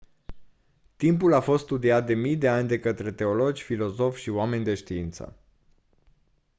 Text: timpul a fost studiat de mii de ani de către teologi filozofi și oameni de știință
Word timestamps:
timpul 0.95 1.33
a 1.33 1.39
fost 1.39 1.63
studiat 1.63 2.05
de 2.05 2.13
mii 2.13 2.35
de 2.37 2.47
ani 2.47 2.67
de 2.67 2.79
către 2.79 3.11
teologi 3.11 3.63
filozofi 3.63 4.21
și 4.21 4.29
oameni 4.29 4.63
de 4.63 4.75
știință 4.75 5.37